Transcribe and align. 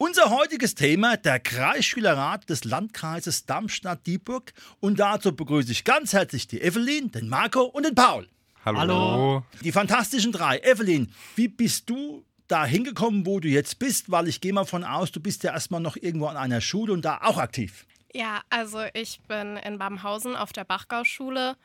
Unser 0.00 0.30
heutiges 0.30 0.76
Thema, 0.76 1.16
der 1.16 1.40
Kreisschülerrat 1.40 2.48
des 2.48 2.62
Landkreises 2.62 3.46
Darmstadt-Dieburg. 3.46 4.52
Und 4.78 5.00
dazu 5.00 5.34
begrüße 5.34 5.72
ich 5.72 5.82
ganz 5.82 6.12
herzlich 6.12 6.46
die 6.46 6.60
Evelyn, 6.60 7.10
den 7.10 7.28
Marco 7.28 7.62
und 7.62 7.84
den 7.84 7.96
Paul. 7.96 8.28
Hallo. 8.64 8.78
Hallo. 8.78 9.44
Die 9.60 9.72
fantastischen 9.72 10.30
drei. 10.30 10.60
Evelyn, 10.60 11.12
wie 11.34 11.48
bist 11.48 11.90
du 11.90 12.24
da 12.46 12.64
hingekommen, 12.64 13.26
wo 13.26 13.40
du 13.40 13.48
jetzt 13.48 13.80
bist? 13.80 14.08
Weil 14.08 14.28
ich 14.28 14.40
gehe 14.40 14.52
mal 14.52 14.66
von 14.66 14.84
aus, 14.84 15.10
du 15.10 15.18
bist 15.18 15.42
ja 15.42 15.52
erstmal 15.52 15.80
noch 15.80 15.96
irgendwo 15.96 16.26
an 16.26 16.36
einer 16.36 16.60
Schule 16.60 16.92
und 16.92 17.04
da 17.04 17.18
auch 17.22 17.38
aktiv. 17.38 17.84
Ja, 18.14 18.42
also 18.50 18.84
ich 18.94 19.20
bin 19.26 19.56
in 19.56 19.78
Bamhausen 19.78 20.36
auf 20.36 20.52
der 20.52 20.62
Bachgau-Schule 20.62 21.56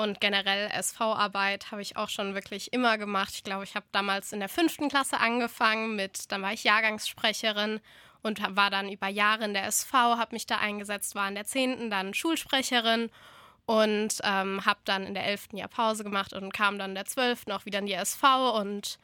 und 0.00 0.20
generell 0.20 0.70
SV-Arbeit 0.72 1.70
habe 1.70 1.82
ich 1.82 1.96
auch 1.96 2.08
schon 2.08 2.34
wirklich 2.34 2.72
immer 2.72 2.98
gemacht. 2.98 3.34
Ich 3.34 3.44
glaube, 3.44 3.64
ich 3.64 3.74
habe 3.74 3.86
damals 3.92 4.32
in 4.32 4.40
der 4.40 4.48
fünften 4.48 4.88
Klasse 4.88 5.18
angefangen 5.18 5.94
mit, 5.94 6.32
dann 6.32 6.42
war 6.42 6.52
ich 6.52 6.64
Jahrgangssprecherin 6.64 7.80
und 8.22 8.56
war 8.56 8.70
dann 8.70 8.88
über 8.90 9.08
Jahre 9.08 9.44
in 9.44 9.54
der 9.54 9.66
SV, 9.66 9.96
habe 10.16 10.34
mich 10.34 10.46
da 10.46 10.56
eingesetzt, 10.56 11.14
war 11.14 11.28
in 11.28 11.34
der 11.34 11.44
zehnten 11.44 11.90
dann 11.90 12.14
Schulsprecherin 12.14 13.10
und 13.66 14.18
ähm, 14.24 14.64
habe 14.64 14.80
dann 14.84 15.04
in 15.04 15.14
der 15.14 15.26
elften 15.26 15.56
Jahr 15.56 15.68
Pause 15.68 16.02
gemacht 16.02 16.32
und 16.32 16.52
kam 16.52 16.78
dann 16.78 16.90
in 16.90 16.96
der 16.96 17.04
zwölften 17.04 17.52
auch 17.52 17.66
wieder 17.66 17.78
in 17.78 17.86
die 17.86 17.92
SV 17.92 18.58
und 18.58 18.98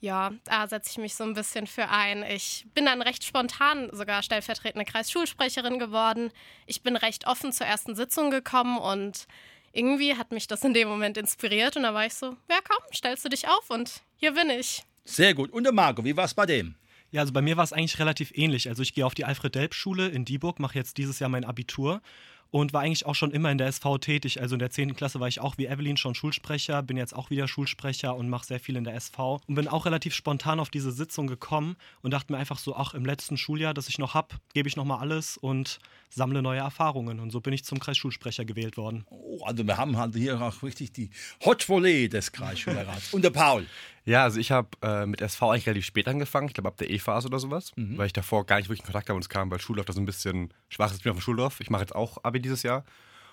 ja, 0.00 0.32
da 0.44 0.68
setze 0.68 0.90
ich 0.90 0.98
mich 0.98 1.14
so 1.14 1.24
ein 1.24 1.34
bisschen 1.34 1.66
für 1.66 1.88
ein. 1.88 2.22
Ich 2.22 2.66
bin 2.74 2.84
dann 2.84 3.00
recht 3.00 3.24
spontan 3.24 3.88
sogar 3.92 4.22
stellvertretende 4.22 4.84
Kreisschulsprecherin 4.84 5.78
geworden. 5.78 6.30
Ich 6.66 6.82
bin 6.82 6.96
recht 6.96 7.26
offen 7.26 7.50
zur 7.50 7.66
ersten 7.66 7.96
Sitzung 7.96 8.30
gekommen 8.30 8.78
und 8.78 9.26
irgendwie 9.72 10.14
hat 10.14 10.32
mich 10.32 10.46
das 10.46 10.64
in 10.64 10.74
dem 10.74 10.88
Moment 10.88 11.16
inspiriert 11.16 11.76
und 11.76 11.82
da 11.82 11.94
war 11.94 12.06
ich 12.06 12.14
so, 12.14 12.36
ja 12.50 12.58
komm, 12.66 12.82
stellst 12.94 13.24
du 13.24 13.28
dich 13.28 13.48
auf 13.48 13.70
und 13.70 14.02
hier 14.16 14.32
bin 14.32 14.50
ich. 14.50 14.84
Sehr 15.04 15.34
gut. 15.34 15.50
Und 15.50 15.64
der 15.64 15.72
Marco, 15.72 16.04
wie 16.04 16.16
war 16.16 16.24
es 16.24 16.34
bei 16.34 16.46
dem? 16.46 16.74
Ja, 17.12 17.20
also 17.20 17.32
bei 17.32 17.42
mir 17.42 17.56
war 17.56 17.64
es 17.64 17.72
eigentlich 17.72 17.98
relativ 17.98 18.32
ähnlich. 18.36 18.68
Also 18.68 18.82
ich 18.82 18.92
gehe 18.92 19.06
auf 19.06 19.14
die 19.14 19.24
Alfred-Delp-Schule 19.24 20.08
in 20.08 20.24
Dieburg, 20.24 20.58
mache 20.58 20.76
jetzt 20.76 20.98
dieses 20.98 21.18
Jahr 21.20 21.30
mein 21.30 21.44
Abitur 21.44 22.02
und 22.50 22.72
war 22.72 22.82
eigentlich 22.82 23.06
auch 23.06 23.14
schon 23.14 23.30
immer 23.30 23.50
in 23.50 23.58
der 23.58 23.68
SV 23.68 23.98
tätig. 23.98 24.40
Also 24.40 24.54
in 24.54 24.58
der 24.58 24.70
10. 24.70 24.96
Klasse 24.96 25.20
war 25.20 25.28
ich 25.28 25.40
auch 25.40 25.58
wie 25.58 25.66
Evelyn 25.66 25.96
schon 25.96 26.14
Schulsprecher, 26.14 26.82
bin 26.82 26.96
jetzt 26.96 27.14
auch 27.14 27.30
wieder 27.30 27.48
Schulsprecher 27.48 28.16
und 28.16 28.28
mache 28.28 28.46
sehr 28.46 28.60
viel 28.60 28.76
in 28.76 28.84
der 28.84 28.94
SV 28.94 29.40
und 29.46 29.54
bin 29.54 29.68
auch 29.68 29.86
relativ 29.86 30.14
spontan 30.14 30.60
auf 30.60 30.70
diese 30.70 30.92
Sitzung 30.92 31.26
gekommen 31.26 31.76
und 32.02 32.12
dachte 32.12 32.32
mir 32.32 32.38
einfach 32.38 32.58
so, 32.58 32.76
ach, 32.76 32.94
im 32.94 33.04
letzten 33.04 33.36
Schuljahr, 33.36 33.74
das 33.74 33.88
ich 33.88 33.98
noch 33.98 34.14
habe, 34.14 34.36
gebe 34.54 34.68
ich 34.68 34.76
nochmal 34.76 35.00
alles 35.00 35.36
und 35.36 35.78
sammle 36.08 36.42
neue 36.42 36.60
Erfahrungen. 36.60 37.20
Und 37.20 37.30
so 37.30 37.40
bin 37.40 37.52
ich 37.52 37.64
zum 37.64 37.78
Kreisschulsprecher 37.78 38.44
gewählt 38.44 38.76
worden. 38.76 39.04
Oh, 39.10 39.44
also 39.44 39.66
wir 39.66 39.76
haben 39.76 39.96
halt 39.96 40.14
hier 40.14 40.40
auch 40.40 40.62
richtig 40.62 40.92
die 40.92 41.10
Hot 41.44 41.68
Volley 41.68 42.08
des 42.08 42.32
Kreisschulrats. 42.32 43.12
und 43.12 43.22
der 43.22 43.30
Paul. 43.30 43.66
Ja, 44.04 44.22
also 44.22 44.38
ich 44.38 44.52
habe 44.52 44.68
äh, 44.82 45.04
mit 45.04 45.20
SV 45.20 45.50
eigentlich 45.50 45.66
relativ 45.66 45.84
spät 45.84 46.06
angefangen, 46.06 46.46
ich 46.46 46.54
glaube 46.54 46.68
ab 46.68 46.76
der 46.76 46.90
E-Phase 46.90 47.26
oder 47.26 47.40
sowas, 47.40 47.72
mhm. 47.74 47.98
weil 47.98 48.06
ich 48.06 48.12
davor 48.12 48.46
gar 48.46 48.58
nicht 48.58 48.68
wirklich 48.68 48.80
in 48.80 48.86
Kontakt 48.86 49.08
habe 49.08 49.16
und 49.16 49.22
es 49.22 49.28
kam, 49.28 49.50
weil 49.50 49.60
Schuldorf 49.60 49.86
da 49.86 49.92
so 49.92 50.00
ein 50.00 50.06
bisschen 50.06 50.54
schwach 50.68 50.90
ist. 50.90 50.98
Ich 50.98 51.02
bin 51.02 51.10
auf 51.10 51.18
dem 51.18 51.22
Schuldorf, 51.22 51.60
ich 51.60 51.70
mache 51.70 51.82
jetzt 51.82 51.94
auch 51.94 52.22
Abi 52.22 52.40
dieses 52.40 52.62
Jahr 52.62 52.84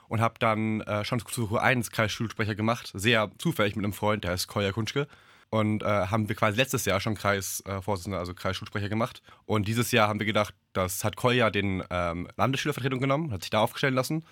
und 0.08 0.20
habe 0.20 0.36
dann 0.40 0.82
äh, 0.82 1.06
schon 1.06 1.20
zu 1.20 1.46
Q1 1.46 1.92
Kreisschulsprecher 1.92 2.56
gemacht, 2.56 2.92
sehr 2.96 3.32
zufällig 3.38 3.76
mit 3.76 3.86
einem 3.86 3.94
Freund, 3.94 4.24
der 4.24 4.32
heißt 4.32 4.48
Koya 4.48 4.72
Kunschke. 4.72 5.08
Und 5.54 5.84
äh, 5.84 5.86
haben 5.86 6.30
wir 6.30 6.36
quasi 6.36 6.58
letztes 6.58 6.84
Jahr 6.86 7.00
schon 7.00 7.14
Kreisvorsitzender, 7.14 8.18
äh, 8.18 8.20
also 8.20 8.34
Kreisschulsprecher 8.34 8.90
gemacht. 8.90 9.22
Und 9.46 9.68
dieses 9.68 9.92
Jahr 9.92 10.08
haben 10.08 10.18
wir 10.18 10.26
gedacht, 10.26 10.56
das 10.74 11.04
hat 11.04 11.16
Kolja 11.16 11.52
den 11.52 11.84
ähm, 11.92 12.28
Landesschülervertretung 12.38 13.00
genommen, 13.00 13.32
hat 13.32 13.44
sich 13.44 13.52
da 13.52 13.60
aufgestellt 13.60 13.94
lassen. 13.94 14.26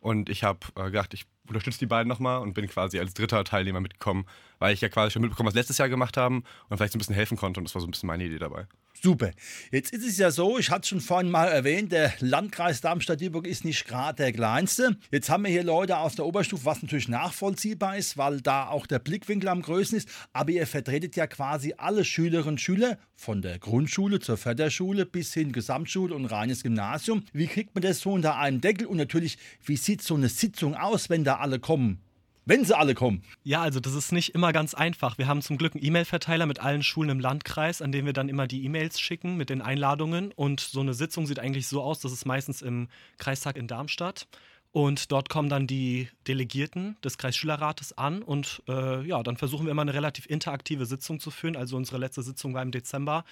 Und 0.00 0.28
ich 0.28 0.42
habe 0.42 0.58
äh, 0.74 0.86
gedacht, 0.86 1.14
ich 1.14 1.26
unterstütze 1.46 1.78
die 1.78 1.86
beiden 1.86 2.08
nochmal 2.08 2.40
und 2.40 2.54
bin 2.54 2.66
quasi 2.68 2.98
als 2.98 3.14
dritter 3.14 3.44
Teilnehmer 3.44 3.80
mitgekommen, 3.80 4.26
weil 4.58 4.74
ich 4.74 4.80
ja 4.80 4.88
quasi 4.88 5.12
schon 5.12 5.22
mitbekommen, 5.22 5.48
was 5.48 5.54
letztes 5.54 5.78
Jahr 5.78 5.88
gemacht 5.88 6.16
haben 6.16 6.44
und 6.68 6.76
vielleicht 6.76 6.92
so 6.92 6.96
ein 6.96 7.00
bisschen 7.00 7.14
helfen 7.14 7.36
konnte. 7.36 7.60
Und 7.60 7.64
das 7.64 7.74
war 7.74 7.82
so 7.82 7.86
ein 7.86 7.90
bisschen 7.90 8.06
meine 8.06 8.24
Idee 8.24 8.38
dabei. 8.38 8.66
Super. 9.02 9.32
Jetzt 9.70 9.92
ist 9.92 10.06
es 10.06 10.16
ja 10.16 10.30
so, 10.30 10.58
ich 10.58 10.70
hatte 10.70 10.82
es 10.82 10.88
schon 10.88 11.00
vorhin 11.00 11.30
mal 11.30 11.48
erwähnt, 11.48 11.92
der 11.92 12.14
Landkreis 12.20 12.80
Darmstadt-Dieburg 12.80 13.46
ist 13.46 13.64
nicht 13.64 13.86
gerade 13.86 14.16
der 14.16 14.32
kleinste. 14.32 14.96
Jetzt 15.10 15.28
haben 15.28 15.44
wir 15.44 15.50
hier 15.50 15.64
Leute 15.64 15.98
aus 15.98 16.14
der 16.14 16.24
Oberstufe, 16.24 16.64
was 16.64 16.80
natürlich 16.80 17.08
nachvollziehbar 17.08 17.98
ist, 17.98 18.16
weil 18.16 18.40
da 18.40 18.68
auch 18.68 18.86
der 18.86 19.00
Blickwinkel 19.00 19.50
am 19.50 19.60
größten 19.60 19.98
ist. 19.98 20.08
Aber 20.32 20.52
ihr 20.52 20.66
vertretet 20.66 21.16
ja 21.16 21.26
quasi 21.26 21.74
alle 21.76 22.04
Schülerinnen 22.04 22.54
und 22.54 22.60
Schüler 22.60 22.98
von 23.16 23.42
der 23.42 23.58
Grundschule 23.58 24.20
zur 24.20 24.36
Förderschule 24.36 25.06
bis 25.06 25.34
hin 25.34 25.52
Gesamtschule 25.52 26.14
und 26.14 26.26
reines 26.26 26.62
Gymnasium. 26.62 27.24
Wie 27.32 27.46
kriegt 27.46 27.74
man 27.74 27.82
das 27.82 28.00
so 28.00 28.12
unter 28.12 28.36
einen 28.36 28.60
Deckel? 28.60 28.86
Und 28.86 28.96
natürlich, 28.96 29.38
wie 29.64 29.76
sieht 29.76 30.02
so 30.02 30.14
eine 30.14 30.28
Sitzung 30.28 30.74
aus, 30.76 31.10
wenn 31.10 31.24
da 31.24 31.33
alle 31.40 31.58
kommen? 31.58 32.00
wenn 32.46 32.64
sie 32.64 32.76
alle 32.76 32.94
kommen. 32.94 33.22
Ja, 33.42 33.62
also 33.62 33.80
das 33.80 33.94
ist 33.94 34.12
nicht 34.12 34.34
immer 34.34 34.52
ganz 34.52 34.74
einfach. 34.74 35.18
Wir 35.18 35.26
haben 35.26 35.42
zum 35.42 35.56
Glück 35.56 35.74
einen 35.74 35.84
E-Mail-Verteiler 35.84 36.46
mit 36.46 36.60
allen 36.60 36.82
Schulen 36.82 37.10
im 37.10 37.20
Landkreis, 37.20 37.80
an 37.80 37.92
dem 37.92 38.06
wir 38.06 38.12
dann 38.12 38.28
immer 38.28 38.46
die 38.46 38.64
E-Mails 38.64 39.00
schicken 39.00 39.36
mit 39.36 39.50
den 39.50 39.62
Einladungen. 39.62 40.32
Und 40.32 40.60
so 40.60 40.80
eine 40.80 40.94
Sitzung 40.94 41.26
sieht 41.26 41.38
eigentlich 41.38 41.66
so 41.66 41.82
aus, 41.82 42.00
das 42.00 42.12
ist 42.12 42.26
meistens 42.26 42.62
im 42.62 42.88
Kreistag 43.18 43.56
in 43.56 43.66
Darmstadt. 43.66 44.26
Und 44.72 45.12
dort 45.12 45.28
kommen 45.28 45.48
dann 45.48 45.68
die 45.68 46.08
Delegierten 46.26 46.96
des 47.04 47.16
Kreisschülerrates 47.16 47.96
an 47.96 48.22
und 48.24 48.60
äh, 48.66 49.06
ja, 49.06 49.22
dann 49.22 49.36
versuchen 49.36 49.66
wir 49.66 49.70
immer 49.70 49.82
eine 49.82 49.94
relativ 49.94 50.26
interaktive 50.26 50.84
Sitzung 50.84 51.20
zu 51.20 51.30
führen. 51.30 51.54
Also 51.54 51.76
unsere 51.76 51.98
letzte 51.98 52.24
Sitzung 52.24 52.54
war 52.54 52.62
im 52.62 52.72
Dezember 52.72 53.24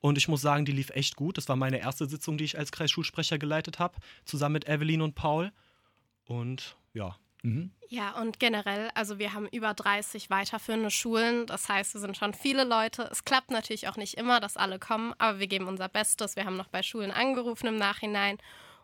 und 0.00 0.18
ich 0.18 0.26
muss 0.26 0.40
sagen, 0.40 0.64
die 0.64 0.72
lief 0.72 0.90
echt 0.90 1.14
gut. 1.14 1.38
Das 1.38 1.48
war 1.48 1.54
meine 1.54 1.78
erste 1.78 2.06
Sitzung, 2.06 2.36
die 2.36 2.42
ich 2.42 2.58
als 2.58 2.72
Kreisschulsprecher 2.72 3.38
geleitet 3.38 3.78
habe, 3.78 3.94
zusammen 4.24 4.54
mit 4.54 4.68
Evelyn 4.68 5.00
und 5.00 5.14
Paul. 5.14 5.52
Und 6.24 6.76
ja, 6.94 7.14
Mhm. 7.42 7.70
Ja, 7.88 8.20
und 8.20 8.38
generell, 8.38 8.90
also 8.94 9.18
wir 9.18 9.32
haben 9.32 9.48
über 9.48 9.72
30 9.72 10.28
weiterführende 10.28 10.90
Schulen. 10.90 11.46
Das 11.46 11.68
heißt, 11.68 11.94
es 11.94 12.00
sind 12.00 12.16
schon 12.16 12.34
viele 12.34 12.64
Leute. 12.64 13.08
Es 13.10 13.24
klappt 13.24 13.50
natürlich 13.50 13.88
auch 13.88 13.96
nicht 13.96 14.14
immer, 14.14 14.40
dass 14.40 14.56
alle 14.56 14.78
kommen, 14.78 15.14
aber 15.18 15.38
wir 15.38 15.46
geben 15.46 15.68
unser 15.68 15.88
Bestes. 15.88 16.36
Wir 16.36 16.44
haben 16.44 16.56
noch 16.56 16.68
bei 16.68 16.82
Schulen 16.82 17.10
angerufen 17.10 17.66
im 17.66 17.76
Nachhinein 17.76 18.38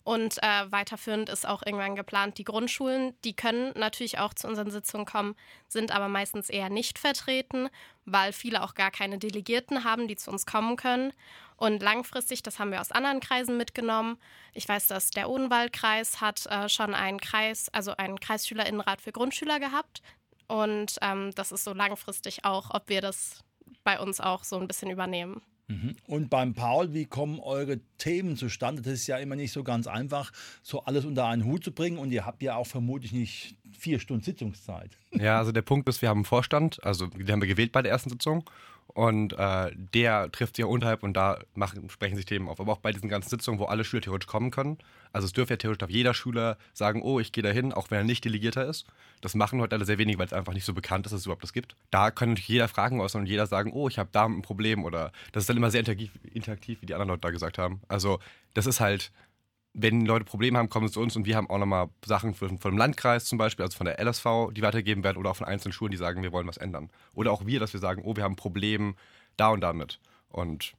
und 0.04 0.42
äh, 0.42 0.70
weiterführend 0.70 1.30
ist 1.30 1.48
auch 1.48 1.62
irgendwann 1.64 1.96
geplant, 1.96 2.36
die 2.36 2.44
Grundschulen, 2.44 3.14
die 3.24 3.34
können 3.34 3.72
natürlich 3.74 4.18
auch 4.18 4.34
zu 4.34 4.46
unseren 4.46 4.70
Sitzungen 4.70 5.06
kommen, 5.06 5.34
sind 5.66 5.92
aber 5.92 6.08
meistens 6.08 6.50
eher 6.50 6.68
nicht 6.68 6.98
vertreten, 6.98 7.70
weil 8.04 8.34
viele 8.34 8.62
auch 8.62 8.74
gar 8.74 8.90
keine 8.90 9.18
Delegierten 9.18 9.82
haben, 9.82 10.06
die 10.06 10.16
zu 10.16 10.30
uns 10.30 10.44
kommen 10.44 10.76
können. 10.76 11.14
Und 11.56 11.82
langfristig, 11.82 12.42
das 12.42 12.58
haben 12.58 12.70
wir 12.70 12.82
aus 12.82 12.92
anderen 12.92 13.20
Kreisen 13.20 13.56
mitgenommen. 13.56 14.18
Ich 14.52 14.68
weiß, 14.68 14.88
dass 14.88 15.10
der 15.10 15.30
Odenwaldkreis 15.30 16.20
hat 16.20 16.44
äh, 16.46 16.68
schon 16.68 16.92
einen 16.92 17.18
Kreis, 17.18 17.70
also 17.72 17.96
einen 17.96 18.20
Kreisschülerinnenrat 18.20 19.00
für 19.00 19.12
Grundschüler 19.12 19.58
gehabt. 19.58 20.02
Und 20.48 20.98
ähm, 21.00 21.30
das 21.34 21.50
ist 21.50 21.64
so 21.64 21.72
langfristig 21.72 22.44
auch, 22.44 22.70
ob 22.74 22.90
wir 22.90 23.00
das 23.00 23.42
bei 23.84 23.98
uns 23.98 24.20
auch 24.20 24.44
so 24.44 24.58
ein 24.58 24.68
bisschen 24.68 24.90
übernehmen. 24.90 25.40
Mhm. 25.68 25.96
Und 26.06 26.28
beim 26.28 26.54
Paul, 26.54 26.92
wie 26.92 27.06
kommen 27.06 27.40
eure 27.40 27.80
Themen 27.96 28.36
zustande? 28.36 28.82
Das 28.82 28.92
ist 28.92 29.06
ja 29.06 29.16
immer 29.16 29.36
nicht 29.36 29.52
so 29.52 29.64
ganz 29.64 29.86
einfach, 29.86 30.32
so 30.62 30.84
alles 30.84 31.04
unter 31.04 31.26
einen 31.26 31.44
Hut 31.44 31.64
zu 31.64 31.72
bringen. 31.72 31.98
Und 31.98 32.12
ihr 32.12 32.26
habt 32.26 32.42
ja 32.42 32.56
auch 32.56 32.66
vermutlich 32.66 33.12
nicht 33.12 33.56
vier 33.76 33.98
Stunden 34.00 34.22
Sitzungszeit. 34.22 34.90
Ja, 35.12 35.38
also 35.38 35.52
der 35.52 35.62
Punkt 35.62 35.88
ist, 35.88 36.02
wir 36.02 36.08
haben 36.08 36.18
einen 36.18 36.24
Vorstand, 36.24 36.82
also 36.84 37.06
den 37.06 37.30
haben 37.30 37.40
wir 37.40 37.48
gewählt 37.48 37.72
bei 37.72 37.82
der 37.82 37.92
ersten 37.92 38.10
Sitzung. 38.10 38.44
Und 38.88 39.32
äh, 39.32 39.72
der 39.74 40.30
trifft 40.30 40.56
sich 40.56 40.62
ja 40.62 40.66
unterhalb 40.66 41.02
und 41.02 41.14
da 41.14 41.40
machen, 41.54 41.88
sprechen 41.90 42.16
sich 42.16 42.26
Themen 42.26 42.48
auf. 42.48 42.60
Aber 42.60 42.72
auch 42.72 42.78
bei 42.78 42.92
diesen 42.92 43.08
ganzen 43.08 43.30
Sitzungen, 43.30 43.58
wo 43.58 43.64
alle 43.64 43.82
Schüler 43.82 44.02
theoretisch 44.02 44.28
kommen 44.28 44.50
können. 44.50 44.78
Also 45.12 45.26
es 45.26 45.32
dürfte 45.32 45.54
ja 45.54 45.58
theoretisch 45.58 45.84
auf 45.84 45.90
jeder 45.90 46.14
Schüler 46.14 46.58
sagen, 46.74 47.02
oh, 47.02 47.18
ich 47.18 47.32
gehe 47.32 47.42
da 47.42 47.50
hin, 47.50 47.72
auch 47.72 47.90
wenn 47.90 47.98
er 47.98 48.04
nicht 48.04 48.24
Delegierter 48.24 48.66
ist. 48.66 48.86
Das 49.20 49.34
machen 49.34 49.60
heute 49.60 49.74
alle 49.74 49.84
sehr 49.84 49.98
wenig, 49.98 50.18
weil 50.18 50.26
es 50.26 50.32
einfach 50.32 50.52
nicht 50.52 50.64
so 50.64 50.74
bekannt 50.74 51.06
ist, 51.06 51.12
dass 51.12 51.20
es 51.20 51.26
überhaupt 51.26 51.42
das 51.42 51.52
gibt. 51.52 51.74
Da 51.90 52.10
kann 52.10 52.30
natürlich 52.30 52.48
jeder 52.48 52.68
Fragen 52.68 53.00
äußern 53.00 53.22
und 53.22 53.26
jeder 53.26 53.46
sagen, 53.46 53.72
oh, 53.72 53.88
ich 53.88 53.98
habe 53.98 54.10
da 54.12 54.26
ein 54.26 54.42
Problem. 54.42 54.84
Oder 54.84 55.12
das 55.32 55.44
ist 55.44 55.48
dann 55.48 55.56
immer 55.56 55.70
sehr 55.70 55.80
interaktiv, 55.80 56.12
interaktiv, 56.32 56.78
wie 56.80 56.86
die 56.86 56.94
anderen 56.94 57.08
Leute 57.08 57.22
da 57.22 57.30
gesagt 57.30 57.58
haben. 57.58 57.80
Also 57.88 58.20
das 58.52 58.66
ist 58.66 58.80
halt 58.80 59.10
wenn 59.74 60.06
Leute 60.06 60.24
Probleme 60.24 60.58
haben, 60.58 60.68
kommen 60.68 60.86
sie 60.86 60.94
zu 60.94 61.00
uns 61.00 61.16
und 61.16 61.26
wir 61.26 61.36
haben 61.36 61.50
auch 61.50 61.58
nochmal 61.58 61.88
Sachen 62.06 62.32
von, 62.34 62.58
dem 62.58 62.78
Landkreis 62.78 63.24
zum 63.24 63.38
Beispiel, 63.38 63.64
also 63.64 63.76
von 63.76 63.86
der 63.86 64.00
LSV, 64.02 64.52
die 64.52 64.62
weitergegeben 64.62 65.02
werden 65.02 65.18
oder 65.18 65.30
auch 65.30 65.36
von 65.36 65.46
einzelnen 65.46 65.72
Schulen, 65.72 65.90
die 65.90 65.98
sagen, 65.98 66.22
wir 66.22 66.32
wollen 66.32 66.46
was 66.46 66.56
ändern. 66.56 66.90
Oder 67.12 67.32
auch 67.32 67.44
wir, 67.44 67.58
dass 67.58 67.72
wir 67.72 67.80
sagen, 67.80 68.02
oh, 68.04 68.14
wir 68.14 68.22
haben 68.22 68.32
ein 68.32 68.36
Problem 68.36 68.94
da 69.36 69.48
und 69.48 69.60
damit. 69.60 69.98
Und 70.28 70.74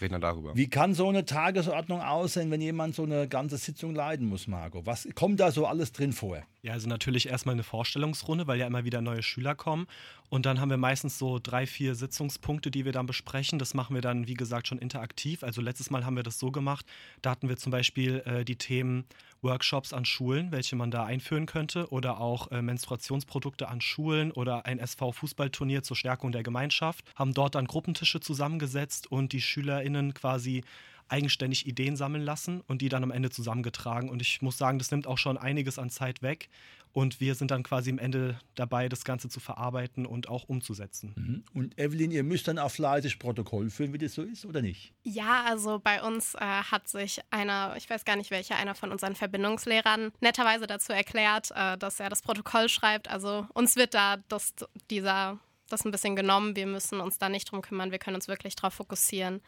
reden 0.00 0.12
dann 0.12 0.20
darüber. 0.20 0.54
Wie 0.56 0.68
kann 0.68 0.94
so 0.94 1.08
eine 1.08 1.24
Tagesordnung 1.24 2.00
aussehen, 2.00 2.50
wenn 2.50 2.60
jemand 2.60 2.94
so 2.94 3.04
eine 3.04 3.28
ganze 3.28 3.56
Sitzung 3.56 3.94
leiten 3.94 4.26
muss, 4.26 4.46
Marco? 4.46 4.84
Was 4.86 5.08
kommt 5.14 5.40
da 5.40 5.50
so 5.50 5.66
alles 5.66 5.92
drin 5.92 6.12
vor? 6.12 6.42
Ja, 6.62 6.72
also 6.72 6.88
natürlich 6.88 7.28
erstmal 7.28 7.54
eine 7.54 7.62
Vorstellungsrunde, 7.62 8.46
weil 8.46 8.58
ja 8.58 8.66
immer 8.66 8.84
wieder 8.84 9.02
neue 9.02 9.22
Schüler 9.22 9.54
kommen. 9.54 9.86
Und 10.30 10.46
dann 10.46 10.60
haben 10.60 10.70
wir 10.70 10.78
meistens 10.78 11.18
so 11.18 11.38
drei, 11.38 11.66
vier 11.66 11.94
Sitzungspunkte, 11.94 12.70
die 12.70 12.84
wir 12.84 12.92
dann 12.92 13.06
besprechen. 13.06 13.58
Das 13.58 13.74
machen 13.74 13.94
wir 13.94 14.00
dann, 14.00 14.26
wie 14.26 14.34
gesagt, 14.34 14.68
schon 14.68 14.78
interaktiv. 14.78 15.42
Also 15.44 15.60
letztes 15.60 15.90
Mal 15.90 16.04
haben 16.04 16.16
wir 16.16 16.22
das 16.22 16.38
so 16.38 16.50
gemacht. 16.50 16.86
Da 17.22 17.30
hatten 17.30 17.48
wir 17.48 17.56
zum 17.56 17.70
Beispiel 17.70 18.22
äh, 18.24 18.44
die 18.44 18.56
Themen 18.56 19.04
Workshops 19.42 19.92
an 19.92 20.04
Schulen, 20.06 20.50
welche 20.50 20.74
man 20.74 20.90
da 20.90 21.04
einführen 21.04 21.46
könnte, 21.46 21.90
oder 21.90 22.18
auch 22.18 22.50
äh, 22.50 22.62
Menstruationsprodukte 22.62 23.68
an 23.68 23.80
Schulen 23.80 24.32
oder 24.32 24.64
ein 24.64 24.78
SV-Fußballturnier 24.78 25.82
zur 25.82 25.96
Stärkung 25.96 26.32
der 26.32 26.42
Gemeinschaft. 26.42 27.04
Haben 27.14 27.34
dort 27.34 27.54
dann 27.54 27.66
Gruppentische 27.66 28.20
zusammengesetzt 28.20 29.12
und 29.12 29.32
die 29.32 29.42
SchülerInnen 29.84 30.14
quasi 30.14 30.64
eigenständig 31.08 31.66
Ideen 31.66 31.96
sammeln 31.96 32.22
lassen 32.22 32.62
und 32.66 32.80
die 32.80 32.88
dann 32.88 33.02
am 33.02 33.10
Ende 33.10 33.30
zusammengetragen. 33.30 34.08
Und 34.08 34.22
ich 34.22 34.40
muss 34.40 34.56
sagen, 34.56 34.78
das 34.78 34.90
nimmt 34.90 35.06
auch 35.06 35.18
schon 35.18 35.36
einiges 35.36 35.78
an 35.78 35.90
Zeit 35.90 36.22
weg. 36.22 36.48
Und 36.92 37.20
wir 37.20 37.34
sind 37.34 37.50
dann 37.50 37.64
quasi 37.64 37.90
am 37.90 37.98
Ende 37.98 38.38
dabei, 38.54 38.88
das 38.88 39.04
Ganze 39.04 39.28
zu 39.28 39.40
verarbeiten 39.40 40.06
und 40.06 40.28
auch 40.28 40.44
umzusetzen. 40.44 41.12
Mhm. 41.16 41.44
Und 41.52 41.78
Evelyn, 41.78 42.12
ihr 42.12 42.22
müsst 42.22 42.46
dann 42.46 42.56
auch 42.56 42.70
fleißig 42.70 43.18
Protokoll 43.18 43.68
führen, 43.68 43.92
wie 43.92 43.98
das 43.98 44.14
so 44.14 44.22
ist, 44.22 44.46
oder 44.46 44.62
nicht? 44.62 44.92
Ja, 45.02 45.44
also 45.44 45.80
bei 45.82 46.00
uns 46.00 46.36
äh, 46.36 46.38
hat 46.38 46.88
sich 46.88 47.20
einer, 47.30 47.74
ich 47.76 47.90
weiß 47.90 48.04
gar 48.04 48.14
nicht 48.14 48.30
welcher, 48.30 48.56
einer 48.56 48.76
von 48.76 48.92
unseren 48.92 49.16
Verbindungslehrern 49.16 50.12
netterweise 50.20 50.68
dazu 50.68 50.92
erklärt, 50.92 51.50
äh, 51.54 51.76
dass 51.76 51.98
er 51.98 52.10
das 52.10 52.22
Protokoll 52.22 52.68
schreibt. 52.68 53.10
Also 53.10 53.46
uns 53.54 53.74
wird 53.74 53.94
da 53.94 54.18
das, 54.28 54.54
dieser, 54.88 55.40
das 55.68 55.84
ein 55.84 55.90
bisschen 55.90 56.14
genommen. 56.14 56.54
Wir 56.54 56.68
müssen 56.68 57.00
uns 57.00 57.18
da 57.18 57.28
nicht 57.28 57.50
drum 57.50 57.60
kümmern. 57.60 57.90
Wir 57.90 57.98
können 57.98 58.14
uns 58.14 58.28
wirklich 58.28 58.54
darauf 58.54 58.74
fokussieren, 58.74 59.42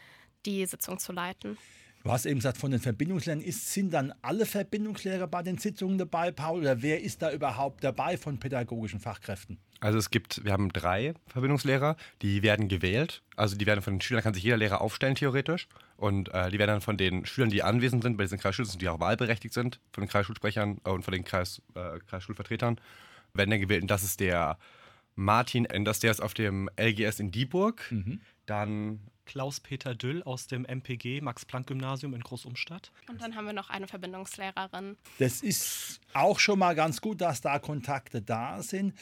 die 0.45 0.65
Sitzung 0.67 0.99
zu 0.99 1.13
leiten. 1.13 1.57
Du 2.07 2.13
hast 2.13 2.25
eben 2.25 2.37
gesagt, 2.37 2.59
von 2.59 2.71
den 2.71 2.79
Verbindungslehrern 2.79 3.43
ist, 3.43 3.73
sind 3.73 3.93
dann 3.93 4.15
alle 4.23 4.47
Verbindungslehrer 4.47 5.27
bei 5.27 5.43
den 5.43 5.59
Sitzungen 5.59 5.99
dabei, 5.99 6.31
Paul? 6.31 6.61
Oder 6.61 6.81
wer 6.81 7.03
ist 7.03 7.21
da 7.21 7.33
überhaupt 7.33 7.83
dabei 7.83 8.17
von 8.17 8.39
pädagogischen 8.39 9.01
Fachkräften? 9.01 9.59
Also 9.81 9.99
es 9.99 10.11
gibt, 10.11 10.45
wir 10.45 10.53
haben 10.53 10.73
drei 10.73 11.15
Verbindungslehrer, 11.27 11.97
die 12.23 12.45
werden 12.45 12.69
gewählt. 12.69 13.23
Also 13.35 13.57
die 13.57 13.67
werden 13.67 13.83
von 13.83 13.95
den 13.95 14.01
Schülern, 14.01 14.23
kann 14.23 14.35
sich 14.35 14.45
jeder 14.45 14.57
Lehrer 14.57 14.83
aufstellen 14.83 15.17
theoretisch. 15.17 15.67
Und 15.97 16.33
äh, 16.33 16.49
die 16.51 16.61
werden 16.61 16.75
dann 16.75 16.81
von 16.81 16.97
den 16.97 17.27
Schülern, 17.27 17.51
die 17.51 17.65
anwesend 17.65 18.05
sind 18.05 18.17
bei 18.17 18.23
diesen 18.23 18.39
Kreisschulsitzungen, 18.39 18.81
die 18.81 18.89
auch 18.89 19.01
wahlberechtigt 19.01 19.53
sind, 19.53 19.81
von 19.93 20.05
den 20.05 20.09
Kreisschulsprechern 20.09 20.79
und 20.85 21.03
von 21.03 21.13
den 21.13 21.25
Kreis, 21.25 21.61
äh, 21.75 21.99
Kreisschulvertretern, 22.09 22.81
werden 23.35 23.51
dann 23.51 23.61
gewählt. 23.61 23.83
Und 23.83 23.91
das 23.91 24.05
ist 24.05 24.21
der 24.21 24.59
Martin 25.17 25.65
Enders, 25.65 25.99
der 25.99 26.13
ist 26.13 26.23
auf 26.23 26.35
dem 26.35 26.71
LGS 26.79 27.19
in 27.19 27.33
Dieburg. 27.33 27.85
Mhm. 27.91 28.21
Dann 28.47 29.01
Klaus-Peter 29.27 29.95
Düll 29.95 30.23
aus 30.23 30.47
dem 30.47 30.65
MPG 30.65 31.21
Max-Planck-Gymnasium 31.21 32.15
in 32.15 32.23
Großumstadt. 32.23 32.91
Und 33.09 33.21
dann 33.21 33.37
haben 33.37 33.45
wir 33.45 33.53
noch 33.53 33.69
eine 33.69 33.87
Verbindungslehrerin. 33.87 34.97
Das 35.19 35.43
ist 35.43 36.01
auch 36.15 36.39
schon 36.39 36.59
mal 36.59 36.75
ganz 36.75 37.01
gut, 37.01 37.21
dass 37.21 37.43
da 37.43 37.59
Kontakte 37.59 38.23
da 38.23 38.63
sind. 38.63 38.95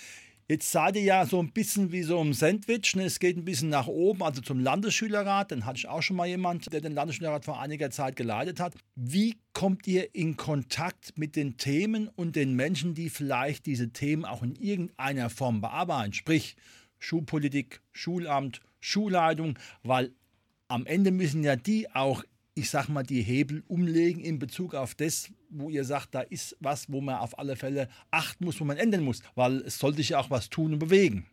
Jetzt 0.47 0.71
seid 0.71 0.97
ihr 0.97 1.03
ja 1.03 1.25
so 1.25 1.41
ein 1.41 1.53
bisschen 1.53 1.91
wie 1.91 2.03
so 2.03 2.21
ein 2.21 2.35
Sandwich. 2.35 2.97
Ne? 2.97 3.05
Es 3.05 3.19
geht 3.19 3.39
ein 3.39 3.47
bisschen 3.47 3.71
nach 3.71 3.87
oben, 3.87 4.23
also 4.23 4.43
zum 4.43 4.61
Landesschülerrat. 4.61 5.51
Dann 5.51 5.65
hatte 5.65 5.79
ich 5.79 5.89
auch 5.89 6.03
schon 6.03 6.17
mal 6.17 6.27
jemand, 6.27 6.71
der 6.71 6.83
den 6.83 6.93
Landesschülerrat 6.93 7.47
vor 7.47 7.61
einiger 7.61 7.91
Zeit 7.91 8.15
geleitet 8.15 8.61
hat. 8.61 8.75
Wie 8.95 9.39
kommt 9.55 9.87
ihr 9.87 10.15
in 10.15 10.37
Kontakt 10.37 11.17
mit 11.17 11.35
den 11.35 11.57
Themen 11.57 12.09
und 12.09 12.37
den 12.37 12.53
Menschen, 12.53 12.95
die 12.95 13.09
vielleicht 13.09 13.65
diese 13.65 13.91
Themen 13.91 14.27
auch 14.27 14.43
in 14.43 14.55
irgendeiner 14.55 15.31
Form 15.31 15.63
bearbeiten? 15.63 16.13
Sprich, 16.13 16.57
Schulpolitik, 17.05 17.81
Schulamt, 17.93 18.61
Schulleitung, 18.81 19.59
weil 19.83 20.13
am 20.69 20.87
Ende 20.87 21.11
müssen 21.11 21.45
ja 21.45 21.55
die 21.55 21.91
auch, 21.91 22.25
ich 22.55 22.71
sag 22.71 22.89
mal, 22.89 23.03
die 23.03 23.23
Hebel 23.23 23.63
umlegen 23.69 24.23
in 24.23 24.39
Bezug 24.39 24.75
auf 24.75 24.95
das, 24.95 25.31
wo 25.51 25.69
ihr 25.69 25.85
sagt, 25.85 26.15
da 26.15 26.21
ist 26.21 26.57
was, 26.61 26.91
wo 26.91 27.01
man 27.01 27.17
auf 27.17 27.39
alle 27.39 27.57
Fälle 27.57 27.89
achten 28.11 28.47
muss, 28.47 28.59
wo 28.59 28.65
man 28.65 28.79
ändern 28.79 29.05
muss, 29.05 29.23
weil 29.35 29.59
es 29.59 29.79
sollte 29.79 29.99
sich 29.99 30.11
ja 30.11 30.19
auch 30.19 30.31
was 30.31 30.49
tun 30.49 30.73
und 30.73 30.79
bewegen. 30.79 31.27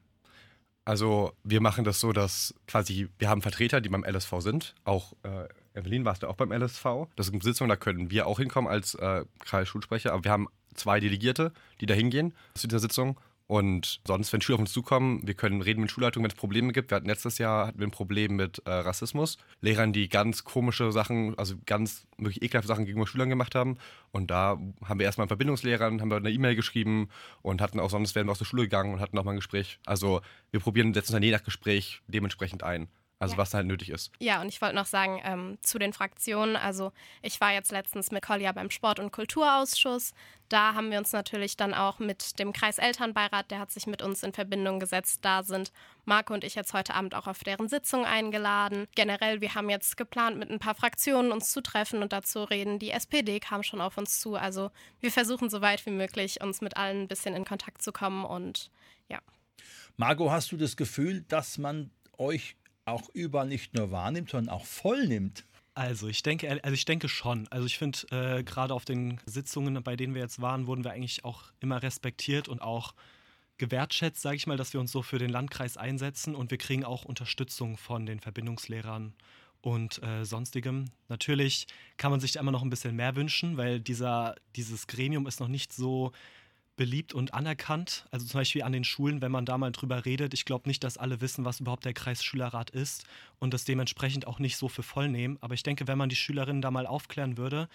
Also 0.83 1.31
wir 1.43 1.61
machen 1.61 1.85
das 1.85 1.99
so, 1.99 2.11
dass 2.11 2.53
quasi, 2.67 3.07
wir 3.17 3.29
haben 3.29 3.41
Vertreter, 3.41 3.79
die 3.81 3.89
beim 3.89 4.03
LSV 4.03 4.33
sind. 4.39 4.75
Auch 4.83 5.13
äh, 5.23 5.47
Evelyn 5.79 6.03
warst 6.03 6.23
du 6.23 6.27
auch 6.27 6.35
beim 6.35 6.51
LSV. 6.51 7.07
Das 7.15 7.27
sind 7.27 7.43
Sitzungen, 7.43 7.69
da 7.69 7.75
können 7.77 8.11
wir 8.11 8.27
auch 8.27 8.39
hinkommen 8.39 8.69
als 8.69 8.95
äh, 8.95 9.23
Kreisschulsprecher. 9.39 10.11
Aber 10.11 10.23
wir 10.23 10.31
haben 10.31 10.47
zwei 10.73 10.99
Delegierte, 10.99 11.53
die 11.79 11.85
da 11.85 11.93
hingehen 11.93 12.33
zu 12.55 12.67
dieser 12.67 12.79
Sitzung 12.79 13.17
und 13.51 13.99
sonst, 14.07 14.31
wenn 14.31 14.39
Schüler 14.39 14.55
auf 14.55 14.61
uns 14.61 14.71
zukommen, 14.71 15.27
wir 15.27 15.33
können 15.33 15.61
reden 15.61 15.81
mit 15.81 15.91
Schulleitungen, 15.91 16.23
wenn 16.23 16.31
es 16.31 16.39
Probleme 16.39 16.71
gibt. 16.71 16.89
Wir 16.89 16.95
hatten 16.95 17.09
letztes 17.09 17.37
Jahr 17.37 17.67
hatten 17.67 17.79
wir 17.79 17.85
ein 17.85 17.91
Problem 17.91 18.37
mit 18.37 18.59
äh, 18.65 18.71
Rassismus. 18.71 19.37
Lehrern, 19.59 19.91
die 19.91 20.07
ganz 20.07 20.45
komische 20.45 20.93
Sachen, 20.93 21.37
also 21.37 21.55
ganz 21.65 22.07
wirklich 22.17 22.41
ekelhafte 22.43 22.69
Sachen 22.69 22.85
gegenüber 22.85 23.07
Schülern 23.07 23.27
gemacht 23.27 23.53
haben. 23.53 23.77
Und 24.13 24.31
da 24.31 24.57
haben 24.85 24.99
wir 24.99 25.05
erstmal 25.05 25.27
Verbindungslehrern, 25.27 25.99
haben 25.99 26.09
wir 26.09 26.15
eine 26.15 26.31
E-Mail 26.31 26.55
geschrieben 26.55 27.09
und 27.41 27.59
hatten 27.59 27.81
auch 27.81 27.89
sonst 27.89 28.15
wären 28.15 28.27
wir 28.27 28.31
aus 28.31 28.37
der 28.37 28.45
Schule 28.45 28.61
gegangen 28.63 28.93
und 28.93 29.01
hatten 29.01 29.17
auch 29.17 29.25
mal 29.25 29.31
ein 29.31 29.35
Gespräch. 29.39 29.79
Also 29.85 30.21
wir 30.51 30.61
probieren, 30.61 30.93
setzen 30.93 31.09
uns 31.09 31.15
dann 31.15 31.23
je 31.23 31.31
nach 31.31 31.43
Gespräch 31.43 32.01
dementsprechend 32.07 32.63
ein. 32.63 32.87
Also 33.21 33.33
ja. 33.33 33.37
was 33.37 33.53
halt 33.53 33.67
nötig 33.67 33.89
ist. 33.91 34.11
Ja, 34.19 34.41
und 34.41 34.47
ich 34.47 34.59
wollte 34.63 34.75
noch 34.75 34.87
sagen 34.87 35.21
ähm, 35.23 35.59
zu 35.61 35.77
den 35.77 35.93
Fraktionen. 35.93 36.55
Also 36.55 36.91
ich 37.21 37.39
war 37.39 37.53
jetzt 37.53 37.71
letztens 37.71 38.09
mit 38.09 38.25
Kolja 38.25 38.51
beim 38.51 38.71
Sport- 38.71 38.99
und 38.99 39.11
Kulturausschuss. 39.11 40.13
Da 40.49 40.73
haben 40.73 40.89
wir 40.89 40.97
uns 40.97 41.13
natürlich 41.13 41.55
dann 41.55 41.75
auch 41.75 41.99
mit 41.99 42.39
dem 42.39 42.51
Kreiselternbeirat, 42.51 43.51
der 43.51 43.59
hat 43.59 43.71
sich 43.71 43.85
mit 43.85 44.01
uns 44.01 44.23
in 44.23 44.33
Verbindung 44.33 44.79
gesetzt. 44.79 45.19
Da 45.21 45.43
sind 45.43 45.71
Marco 46.03 46.33
und 46.33 46.43
ich 46.43 46.55
jetzt 46.55 46.73
heute 46.73 46.95
Abend 46.95 47.13
auch 47.13 47.27
auf 47.27 47.43
deren 47.43 47.69
Sitzung 47.69 48.05
eingeladen. 48.05 48.87
Generell, 48.95 49.39
wir 49.39 49.53
haben 49.53 49.69
jetzt 49.69 49.97
geplant, 49.97 50.39
mit 50.39 50.49
ein 50.49 50.57
paar 50.57 50.73
Fraktionen 50.73 51.31
uns 51.31 51.51
zu 51.51 51.61
treffen 51.61 52.01
und 52.01 52.13
dazu 52.13 52.43
reden. 52.43 52.79
Die 52.79 52.89
SPD 52.89 53.39
kam 53.39 53.61
schon 53.61 53.81
auf 53.81 53.99
uns 53.99 54.19
zu. 54.19 54.33
Also 54.33 54.71
wir 54.99 55.11
versuchen 55.11 55.51
so 55.51 55.61
weit 55.61 55.85
wie 55.85 55.91
möglich, 55.91 56.41
uns 56.41 56.59
mit 56.59 56.75
allen 56.75 57.03
ein 57.03 57.07
bisschen 57.07 57.35
in 57.35 57.45
Kontakt 57.45 57.83
zu 57.83 57.91
kommen 57.91 58.25
und 58.25 58.71
ja. 59.09 59.19
Marco, 59.95 60.31
hast 60.31 60.51
du 60.51 60.57
das 60.57 60.75
Gefühl, 60.75 61.21
dass 61.21 61.59
man 61.59 61.91
euch 62.17 62.55
auch 62.91 63.09
überall 63.13 63.47
nicht 63.47 63.73
nur 63.73 63.91
wahrnimmt, 63.91 64.29
sondern 64.29 64.53
auch 64.53 64.65
voll 64.65 65.07
nimmt? 65.07 65.45
Also 65.73 66.07
ich 66.07 66.21
denke, 66.21 66.49
also 66.63 66.73
ich 66.73 66.85
denke 66.85 67.07
schon. 67.07 67.47
Also 67.47 67.65
ich 67.65 67.77
finde, 67.77 67.99
äh, 68.11 68.43
gerade 68.43 68.73
auf 68.73 68.85
den 68.85 69.19
Sitzungen, 69.25 69.81
bei 69.83 69.95
denen 69.95 70.13
wir 70.13 70.21
jetzt 70.21 70.41
waren, 70.41 70.67
wurden 70.67 70.83
wir 70.83 70.91
eigentlich 70.91 71.23
auch 71.23 71.43
immer 71.59 71.81
respektiert 71.81 72.49
und 72.49 72.61
auch 72.61 72.93
gewertschätzt, 73.57 74.21
sage 74.21 74.35
ich 74.35 74.47
mal, 74.47 74.57
dass 74.57 74.73
wir 74.73 74.79
uns 74.79 74.91
so 74.91 75.01
für 75.01 75.19
den 75.19 75.29
Landkreis 75.29 75.77
einsetzen 75.77 76.35
und 76.35 76.51
wir 76.51 76.57
kriegen 76.57 76.83
auch 76.83 77.05
Unterstützung 77.05 77.77
von 77.77 78.05
den 78.05 78.19
Verbindungslehrern 78.19 79.13
und 79.61 80.01
äh, 80.03 80.25
sonstigem. 80.25 80.85
Natürlich 81.07 81.67
kann 81.97 82.11
man 82.11 82.19
sich 82.19 82.33
da 82.33 82.39
immer 82.39 82.51
noch 82.51 82.63
ein 82.63 82.69
bisschen 82.69 82.95
mehr 82.95 83.15
wünschen, 83.15 83.57
weil 83.57 83.79
dieser, 83.79 84.35
dieses 84.55 84.87
Gremium 84.87 85.27
ist 85.27 85.39
noch 85.39 85.47
nicht 85.47 85.71
so 85.73 86.11
beliebt 86.81 87.13
und 87.13 87.35
anerkannt. 87.35 88.07
Also 88.09 88.25
zum 88.25 88.39
Beispiel 88.39 88.63
an 88.63 88.71
den 88.71 88.83
Schulen, 88.83 89.21
wenn 89.21 89.31
man 89.31 89.45
da 89.45 89.55
mal 89.59 89.71
drüber 89.71 90.03
redet. 90.03 90.33
Ich 90.33 90.45
glaube 90.45 90.67
nicht, 90.67 90.83
dass 90.83 90.97
alle 90.97 91.21
wissen, 91.21 91.45
was 91.45 91.59
überhaupt 91.59 91.85
der 91.85 91.93
Kreisschülerrat 91.93 92.71
ist 92.71 93.05
und 93.37 93.53
das 93.53 93.65
dementsprechend 93.65 94.25
auch 94.25 94.39
nicht 94.39 94.57
so 94.57 94.67
für 94.67 94.81
voll 94.81 95.07
nehmen. 95.07 95.37
Aber 95.41 95.53
ich 95.53 95.61
denke, 95.61 95.85
wenn 95.85 95.99
man 95.99 96.09
die 96.09 96.15
Schülerinnen 96.15 96.63
da 96.63 96.71
mal 96.71 96.87
aufklären 96.87 97.37
würde, 97.37 97.69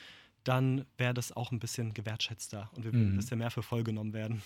dann 0.47 0.85
wäre 0.97 1.13
das 1.13 1.37
auch 1.37 1.51
ein 1.51 1.59
bisschen 1.59 1.93
gewertschätzter 1.93 2.71
und 2.77 2.85
wir 2.85 2.93
würden 2.93 3.09
mhm. 3.09 3.15
ein 3.15 3.17
bisschen 3.17 3.39
mehr 3.39 3.51
für 3.51 3.63
voll 3.63 3.83
genommen 3.83 4.13
werden. 4.13 4.43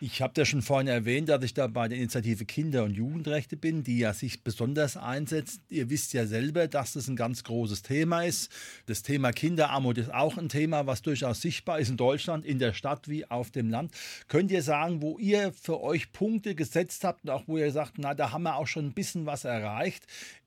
Ich 0.00 0.20
habe 0.20 0.34
ja 0.36 0.44
schon 0.44 0.62
vorhin 0.62 0.88
erwähnt, 0.88 1.28
dass 1.28 1.44
ich 1.44 1.54
da 1.54 1.68
bei 1.68 1.86
der 1.86 1.98
Initiative 1.98 2.44
Kinder- 2.44 2.82
und 2.82 2.94
Jugendrechte 2.94 3.56
bin, 3.56 3.84
die 3.84 3.98
ja 3.98 4.12
sich 4.12 4.42
besonders 4.42 4.96
einsetzt. 4.96 5.60
Ihr 5.68 5.90
wisst 5.90 6.12
ja 6.12 6.26
selber, 6.26 6.66
dass 6.66 6.94
das 6.94 7.06
ein 7.06 7.14
ganz 7.14 7.44
großes 7.44 7.82
Thema 7.82 8.22
ist. 8.22 8.50
Das 8.86 9.02
Thema 9.02 9.30
Kinderarmut 9.30 9.98
ist 9.98 10.12
auch 10.12 10.38
ein 10.38 10.48
Thema, 10.48 10.86
was 10.86 11.02
durchaus 11.02 11.40
sichtbar 11.40 11.78
ist 11.78 11.88
in 11.88 11.96
Deutschland, 11.96 12.44
in 12.44 12.58
der 12.58 12.72
Stadt 12.72 13.08
wie 13.08 13.30
auf 13.30 13.52
dem 13.52 13.70
Land. 13.70 13.92
Könnt 14.26 14.50
ihr 14.50 14.62
sagen, 14.62 15.02
wo 15.02 15.18
ihr 15.18 15.52
für 15.52 15.80
euch 15.80 16.12
Punkte 16.12 16.56
gesetzt 16.56 17.04
habt 17.04 17.24
und 17.24 17.30
auch 17.30 17.44
wo 17.46 17.58
ihr 17.58 17.70
sagt, 17.70 17.98
na, 17.98 18.14
da 18.14 18.32
haben 18.32 18.42
wir 18.42 18.56
auch 18.56 18.66
schon 18.66 18.86
ein 18.86 18.92
bisschen 18.92 19.26
was 19.26 19.44
erreicht 19.44 20.04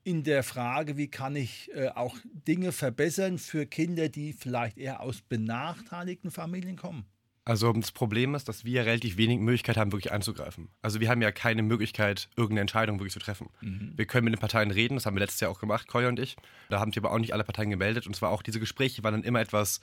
in 0.08 0.24
der 0.24 0.42
Frage, 0.42 0.96
wie 0.96 1.08
kann 1.08 1.36
ich 1.36 1.70
äh, 1.74 1.88
auch 1.88 2.16
Dinge 2.24 2.72
verbessern 2.72 3.36
für 3.36 3.66
Kinder, 3.66 4.08
die 4.08 4.32
vielleicht 4.32 4.78
eher 4.78 5.00
aus 5.00 5.20
benachteiligten 5.20 6.30
Familien 6.30 6.76
kommen? 6.76 7.04
Also 7.44 7.70
das 7.74 7.92
Problem 7.92 8.34
ist, 8.34 8.48
dass 8.48 8.64
wir 8.64 8.86
relativ 8.86 9.18
wenig 9.18 9.38
Möglichkeit 9.38 9.76
haben, 9.76 9.92
wirklich 9.92 10.10
einzugreifen. 10.10 10.70
Also 10.80 11.00
wir 11.00 11.10
haben 11.10 11.20
ja 11.20 11.30
keine 11.30 11.62
Möglichkeit, 11.62 12.30
irgendeine 12.36 12.62
Entscheidung 12.62 12.98
wirklich 12.98 13.12
zu 13.12 13.18
treffen. 13.18 13.50
Mhm. 13.60 13.92
Wir 13.96 14.06
können 14.06 14.24
mit 14.24 14.34
den 14.34 14.40
Parteien 14.40 14.70
reden, 14.70 14.94
das 14.94 15.04
haben 15.04 15.14
wir 15.14 15.20
letztes 15.20 15.40
Jahr 15.40 15.50
auch 15.50 15.60
gemacht, 15.60 15.88
Koya 15.88 16.08
und 16.08 16.18
ich. 16.18 16.36
Da 16.70 16.80
haben 16.80 16.90
sich 16.90 16.98
aber 16.98 17.12
auch 17.12 17.18
nicht 17.18 17.34
alle 17.34 17.44
Parteien 17.44 17.68
gemeldet. 17.68 18.06
Und 18.06 18.16
zwar 18.16 18.30
auch 18.30 18.42
diese 18.42 18.60
Gespräche 18.60 19.02
waren 19.02 19.12
dann 19.12 19.24
immer 19.24 19.40
etwas, 19.40 19.82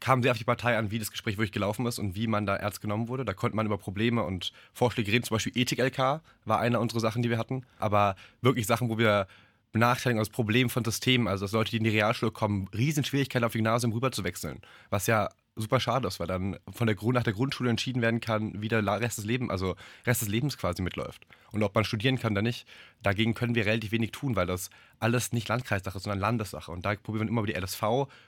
kamen 0.00 0.22
sehr 0.22 0.32
auf 0.32 0.38
die 0.38 0.44
Partei 0.44 0.76
an, 0.76 0.90
wie 0.90 0.98
das 0.98 1.10
Gespräch 1.10 1.36
wirklich 1.36 1.52
gelaufen 1.52 1.86
ist 1.86 1.98
und 1.98 2.14
wie 2.14 2.26
man 2.26 2.46
da 2.46 2.56
ernst 2.56 2.80
genommen 2.80 3.08
wurde. 3.08 3.24
Da 3.24 3.34
konnte 3.34 3.56
man 3.56 3.66
über 3.66 3.78
Probleme 3.78 4.22
und 4.24 4.52
Vorschläge 4.72 5.12
reden. 5.12 5.24
Zum 5.24 5.34
Beispiel 5.34 5.52
Ethik-LK 5.54 6.20
war 6.44 6.60
eine 6.60 6.80
unserer 6.80 7.00
Sachen, 7.00 7.22
die 7.22 7.30
wir 7.30 7.38
hatten. 7.38 7.64
Aber 7.78 8.16
wirklich 8.40 8.66
Sachen, 8.66 8.88
wo 8.88 8.98
wir 8.98 9.26
Benachteiligung, 9.72 10.20
das 10.20 10.30
Problem 10.30 10.68
von 10.68 10.84
Systemen, 10.84 11.28
also 11.28 11.44
dass 11.44 11.52
Leute, 11.52 11.70
die 11.70 11.76
in 11.76 11.84
die 11.84 11.90
Realschule 11.90 12.32
kommen, 12.32 12.68
riesen 12.74 13.04
Schwierigkeiten 13.04 13.44
auf 13.44 13.52
Gymnasium 13.52 13.92
rüber 13.92 14.10
zu 14.10 14.24
wechseln. 14.24 14.60
Was 14.88 15.06
ja 15.06 15.28
super 15.60 15.80
schade 15.80 16.08
ist, 16.08 16.20
weil 16.20 16.26
dann 16.26 16.58
von 16.72 16.86
der 16.86 16.96
Grund 16.96 17.14
nach 17.14 17.22
der 17.22 17.32
Grundschule 17.32 17.70
entschieden 17.70 18.02
werden 18.02 18.20
kann, 18.20 18.60
wie 18.60 18.68
der 18.68 18.84
Rest 18.84 19.18
des 19.18 19.24
Lebens, 19.24 19.50
also 19.50 19.76
Rest 20.06 20.22
des 20.22 20.28
Lebens 20.28 20.58
quasi 20.58 20.82
mitläuft. 20.82 21.26
Und 21.52 21.62
ob 21.62 21.74
man 21.74 21.84
studieren 21.84 22.18
kann 22.18 22.32
oder 22.32 22.42
nicht, 22.42 22.66
dagegen 23.02 23.34
können 23.34 23.54
wir 23.54 23.66
relativ 23.66 23.92
wenig 23.92 24.12
tun, 24.12 24.36
weil 24.36 24.46
das 24.46 24.70
alles 24.98 25.32
nicht 25.32 25.48
Landkreissache 25.48 25.96
ist, 25.96 26.04
sondern 26.04 26.20
Landessache. 26.20 26.70
Und 26.70 26.84
da 26.84 26.94
probieren 26.94 27.26
wir 27.26 27.30
immer 27.30 27.42
über 27.42 27.52
die 27.52 27.58
LSV 27.58 27.82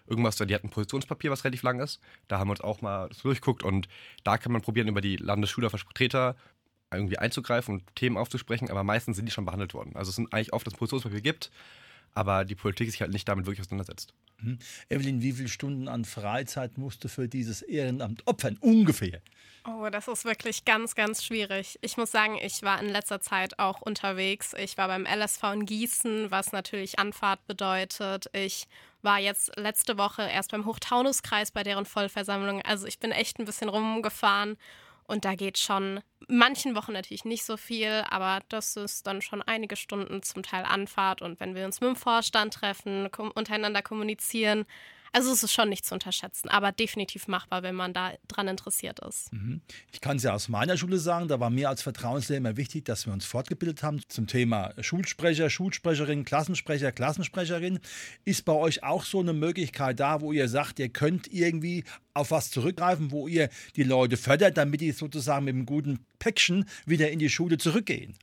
irgendwas, 0.07 0.37
die 0.37 0.55
hat 0.55 0.65
ein 0.65 0.71
Positionspapier, 0.71 1.31
was 1.31 1.45
relativ 1.45 1.63
lang 1.63 1.81
ist. 1.81 2.01
Da 2.29 2.39
haben 2.39 2.49
wir 2.49 2.53
uns 2.53 2.61
auch 2.61 2.81
mal 2.81 3.09
durchguckt 3.23 3.63
und 3.63 3.89
da 4.25 4.39
kann 4.39 4.53
man 4.53 4.63
probieren, 4.63 4.89
über 4.89 5.01
die 5.01 5.17
Landesschülervertreter 5.17 6.37
irgendwie 6.93 7.19
einzugreifen 7.19 7.77
und 7.77 7.97
Themen 7.97 8.17
aufzusprechen, 8.17 8.71
aber 8.71 8.85
meistens 8.85 9.17
sind 9.17 9.27
die 9.27 9.33
schon 9.33 9.45
behandelt 9.45 9.75
worden. 9.75 9.93
Also 9.95 10.11
es 10.11 10.17
sind 10.17 10.33
eigentlich 10.33 10.53
oft 10.53 10.67
das 10.67 10.75
Positionspapier 10.75 11.23
gibt, 11.23 11.51
aber 12.15 12.45
die 12.45 12.55
Politik 12.55 12.91
sich 12.91 13.01
halt 13.01 13.13
nicht 13.13 13.29
damit 13.29 13.47
wirklich 13.47 13.61
auseinandersetzt. 13.61 14.15
Mhm. 14.39 14.59
Evelyn, 14.89 15.23
wie 15.23 15.33
viele 15.33 15.49
Stunden 15.49 15.89
an 15.89 16.05
Freizeit 16.05 16.79
musst 16.79 17.05
du 17.05 17.09
für 17.09 17.29
dieses 17.29 17.63
Ehrenamt 17.63 18.27
opfern? 18.27 18.59
Ungefähr. 18.61 19.21
Oh, 19.65 19.89
das 19.91 20.09
ist 20.09 20.25
wirklich 20.25 20.65
ganz, 20.65 20.97
ganz 20.97 21.25
schwierig. 21.25 21.79
Ich 21.83 21.97
muss 21.97 22.11
sagen, 22.11 22.37
ich 22.43 22.63
war 22.63 22.81
in 22.83 22.89
letzter 22.89 23.21
Zeit 23.21 23.61
auch 23.61 23.81
unterwegs. 23.81 24.55
Ich 24.59 24.77
war 24.77 24.89
beim 24.89 25.07
LSV 25.07 25.43
in 25.55 25.67
Gießen, 25.67 26.33
was 26.33 26.51
natürlich 26.51 26.99
Anfahrt 26.99 27.47
bedeutet. 27.47 28.27
Ich 28.33 28.67
war 29.03 29.21
jetzt 29.21 29.57
letzte 29.57 29.99
Woche 29.99 30.23
erst 30.23 30.51
beim 30.51 30.67
Hochtaunuskreis 30.67 31.53
bei 31.53 31.63
deren 31.63 31.87
Vollversammlung. 31.87 32.63
Also 32.63 32.87
ich 32.87 32.99
bin 32.99 33.13
echt 33.13 33.39
ein 33.39 33.45
bisschen 33.45 33.69
rumgefahren 33.69 34.57
und 35.07 35.25
da 35.25 35.35
geht 35.35 35.59
schon 35.59 36.01
manchen 36.29 36.75
Wochen 36.75 36.93
natürlich 36.93 37.25
nicht 37.25 37.45
so 37.45 37.57
viel, 37.57 38.05
aber 38.11 38.41
das 38.49 38.77
ist 38.77 39.07
dann 39.07 39.23
schon 39.23 39.43
einige 39.43 39.77
Stunden 39.77 40.23
zum 40.23 40.43
Teil 40.43 40.65
Anfahrt. 40.65 41.23
Und 41.23 41.41
wenn 41.41 41.55
wir 41.55 41.65
uns 41.65 41.81
mit 41.81 41.89
dem 41.89 41.97
Vorstand 41.97 42.55
treffen, 42.55 43.09
untereinander 43.35 43.83
kommunizieren, 43.83 44.65
also 45.13 45.31
es 45.31 45.43
ist 45.43 45.53
schon 45.53 45.69
nicht 45.69 45.85
zu 45.85 45.95
unterschätzen, 45.95 46.49
aber 46.49 46.73
definitiv 46.73 47.29
machbar, 47.29 47.63
wenn 47.63 47.75
man 47.75 47.93
da 47.93 48.13
dran 48.29 48.49
interessiert 48.49 48.99
ist. 49.01 49.33
Mhm. 49.33 49.61
Ich 49.93 50.01
kann 50.01 50.17
es 50.17 50.23
ja 50.23 50.33
aus 50.33 50.49
meiner 50.49 50.77
Schule 50.77 50.99
sagen, 50.99 51.29
da 51.29 51.39
war 51.39 51.51
mir 51.51 51.69
als 51.69 51.83
Vertrauenslehrer 51.83 52.39
immer 52.39 52.57
wichtig, 52.57 52.87
dass 52.87 53.07
wir 53.07 53.13
uns 53.13 53.27
fortgebildet 53.27 53.83
haben 53.83 54.01
zum 54.09 54.27
Thema 54.27 54.73
Schulsprecher, 54.81 55.51
Schulsprecherin, 55.51 56.25
Klassensprecher, 56.25 56.93
Klassensprecherin. 56.93 57.79
Ist 58.25 58.45
bei 58.45 58.53
euch 58.53 58.83
auch 58.83 59.05
so 59.05 59.21
eine 59.21 59.35
Möglichkeit 59.35 60.01
da, 60.01 60.23
wo 60.23 60.33
ihr 60.33 60.49
sagt, 60.49 60.79
ihr 60.79 60.89
könnt 60.89 61.33
irgendwie 61.33 61.85
auf 62.15 62.31
was 62.31 62.51
zurückgreifen, 62.51 63.11
wo 63.11 63.29
ihr 63.29 63.51
die 63.77 63.85
Leute 63.85 64.17
fördert, 64.17 64.57
damit 64.57 64.81
die 64.81 64.93
sozusagen 64.93 65.45
mit 65.45 65.55
einem 65.55 65.67
guten 65.67 66.01
Päckchen 66.19 66.65
wieder 66.87 67.11
in 67.11 67.19
die 67.19 67.31
Schule 67.31 67.59
zurückgehen? 67.59 68.15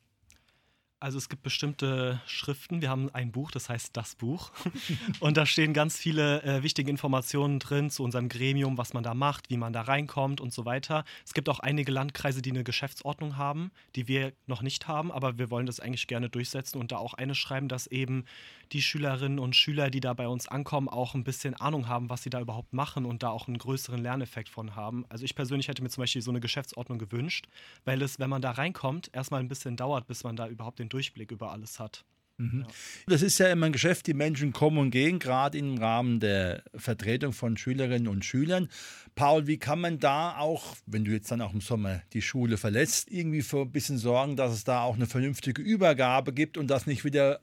Also 1.02 1.18
es 1.18 1.30
gibt 1.30 1.44
bestimmte 1.44 2.22
Schriften. 2.26 2.82
Wir 2.82 2.90
haben 2.90 3.10
ein 3.14 3.32
Buch, 3.32 3.52
das 3.52 3.70
heißt 3.70 3.96
das 3.96 4.16
Buch. 4.16 4.52
Und 5.22 5.38
da 5.38 5.46
stehen 5.46 5.74
ganz 5.74 5.98
viele 5.98 6.44
äh, 6.44 6.62
wichtige 6.62 6.92
Informationen 6.92 7.60
drin 7.60 7.90
zu 7.90 8.04
unserem 8.04 8.28
Gremium, 8.28 8.78
was 8.78 8.94
man 8.94 9.02
da 9.02 9.14
macht, 9.14 9.50
wie 9.50 9.56
man 9.56 9.72
da 9.72 9.84
reinkommt 9.84 10.42
und 10.42 10.52
so 10.52 10.66
weiter. 10.66 11.06
Es 11.26 11.34
gibt 11.34 11.48
auch 11.48 11.60
einige 11.60 11.94
Landkreise, 11.94 12.42
die 12.42 12.50
eine 12.50 12.66
Geschäftsordnung 12.66 13.38
haben, 13.38 13.72
die 13.96 14.10
wir 14.10 14.34
noch 14.46 14.62
nicht 14.62 14.90
haben, 14.90 15.10
aber 15.10 15.38
wir 15.38 15.50
wollen 15.50 15.68
das 15.68 15.80
eigentlich 15.80 16.08
gerne 16.08 16.30
durchsetzen 16.30 16.80
und 16.80 16.92
da 16.92 16.98
auch 16.98 17.14
eine 17.14 17.34
schreiben, 17.34 17.70
dass 17.70 17.88
eben 17.88 18.26
die 18.74 18.82
Schülerinnen 18.82 19.40
und 19.40 19.56
Schüler, 19.56 19.90
die 19.90 20.02
da 20.02 20.14
bei 20.14 20.28
uns 20.28 20.48
ankommen, 20.48 20.90
auch 20.90 21.16
ein 21.16 21.24
bisschen 21.24 21.56
Ahnung 21.56 21.88
haben, 21.88 22.10
was 22.10 22.24
sie 22.24 22.30
da 22.30 22.42
überhaupt 22.42 22.74
machen 22.74 23.06
und 23.06 23.24
da 23.24 23.30
auch 23.30 23.48
einen 23.48 23.58
größeren 23.58 24.02
Lerneffekt 24.02 24.50
von 24.50 24.76
haben. 24.76 25.06
Also 25.10 25.24
ich 25.24 25.34
persönlich 25.34 25.70
hätte 25.70 25.82
mir 25.82 25.90
zum 25.90 26.02
Beispiel 26.02 26.22
so 26.22 26.32
eine 26.32 26.40
Geschäftsordnung 26.40 27.00
gewünscht, 27.00 27.48
weil 27.86 28.02
es, 28.02 28.20
wenn 28.20 28.30
man 28.30 28.42
da 28.42 28.52
reinkommt, 28.52 29.10
erstmal 29.14 29.40
ein 29.40 29.48
bisschen 29.48 29.78
dauert, 29.78 30.06
bis 30.06 30.24
man 30.24 30.36
da 30.36 30.48
überhaupt 30.48 30.80
den 30.80 30.89
Durchblick 30.90 31.32
über 31.32 31.52
alles 31.52 31.80
hat. 31.80 32.06
Mhm. 32.40 32.62
Ja. 32.62 32.68
Das 33.08 33.22
ist 33.22 33.38
ja 33.38 33.52
immer 33.52 33.66
ein 33.66 33.74
Geschäft, 33.74 34.08
die 34.08 34.14
Menschen 34.14 34.54
kommen 34.54 34.78
und 34.78 34.92
gehen, 34.92 35.20
gerade 35.20 35.58
im 35.58 35.78
Rahmen 35.78 36.20
der 36.20 36.64
Vertretung 36.74 37.34
von 37.34 37.58
Schülerinnen 37.58 38.08
und 38.08 38.24
Schülern. 38.24 38.70
Paul, 39.16 39.46
wie 39.48 39.58
kann 39.58 39.82
man 39.82 40.00
da 40.00 40.38
auch, 40.38 40.76
wenn 40.86 41.04
du 41.04 41.12
jetzt 41.12 41.30
dann 41.32 41.42
auch 41.42 41.54
im 41.54 41.62
Sommer 41.62 42.02
die 42.14 42.22
Schule 42.22 42.58
verlässt, 42.58 43.12
irgendwie 43.12 43.42
für 43.42 43.62
ein 43.62 43.72
bisschen 43.72 43.98
sorgen, 43.98 44.38
dass 44.38 44.54
es 44.54 44.64
da 44.64 44.84
auch 44.84 44.96
eine 44.96 45.06
vernünftige 45.06 45.62
Übergabe 45.62 46.32
gibt 46.34 46.58
und 46.58 46.68
das 46.68 46.88
nicht 46.88 47.04
wieder 47.04 47.42